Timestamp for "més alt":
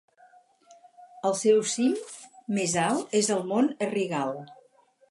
2.59-3.17